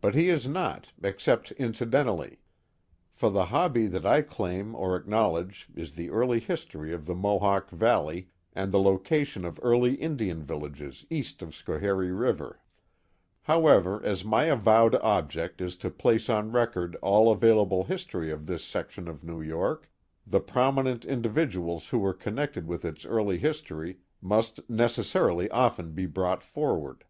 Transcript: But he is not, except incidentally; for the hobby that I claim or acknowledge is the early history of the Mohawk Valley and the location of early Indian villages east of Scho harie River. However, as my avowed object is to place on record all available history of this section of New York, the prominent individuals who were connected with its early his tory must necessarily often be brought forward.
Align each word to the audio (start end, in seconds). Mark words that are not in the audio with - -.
But 0.00 0.16
he 0.16 0.30
is 0.30 0.48
not, 0.48 0.90
except 1.00 1.52
incidentally; 1.52 2.40
for 3.12 3.30
the 3.30 3.44
hobby 3.44 3.86
that 3.86 4.04
I 4.04 4.20
claim 4.20 4.74
or 4.74 4.96
acknowledge 4.96 5.68
is 5.76 5.92
the 5.92 6.10
early 6.10 6.40
history 6.40 6.92
of 6.92 7.06
the 7.06 7.14
Mohawk 7.14 7.70
Valley 7.70 8.30
and 8.52 8.72
the 8.72 8.80
location 8.80 9.44
of 9.44 9.60
early 9.62 9.94
Indian 9.94 10.42
villages 10.42 11.06
east 11.08 11.40
of 11.40 11.54
Scho 11.54 11.78
harie 11.78 12.10
River. 12.10 12.62
However, 13.42 14.04
as 14.04 14.24
my 14.24 14.46
avowed 14.46 14.96
object 14.96 15.60
is 15.60 15.76
to 15.76 15.88
place 15.88 16.28
on 16.28 16.50
record 16.50 16.96
all 17.00 17.30
available 17.30 17.84
history 17.84 18.32
of 18.32 18.46
this 18.46 18.64
section 18.64 19.06
of 19.06 19.22
New 19.22 19.40
York, 19.40 19.88
the 20.26 20.40
prominent 20.40 21.04
individuals 21.04 21.90
who 21.90 22.00
were 22.00 22.12
connected 22.12 22.66
with 22.66 22.84
its 22.84 23.06
early 23.06 23.38
his 23.38 23.62
tory 23.62 23.98
must 24.20 24.68
necessarily 24.68 25.48
often 25.52 25.92
be 25.92 26.06
brought 26.06 26.42
forward. 26.42 27.04